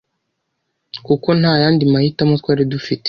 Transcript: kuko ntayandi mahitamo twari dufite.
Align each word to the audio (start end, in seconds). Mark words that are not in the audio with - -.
kuko 1.05 1.27
ntayandi 1.39 1.83
mahitamo 1.93 2.33
twari 2.41 2.63
dufite. 2.73 2.99